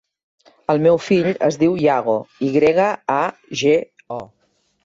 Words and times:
El 0.73 0.79
meu 0.85 0.97
fill 1.07 1.29
es 1.49 1.59
diu 1.65 1.77
Yago: 1.83 2.17
i 2.47 2.51
grega, 2.57 2.89
a, 3.17 3.21
ge, 3.63 3.77
o. 4.19 4.19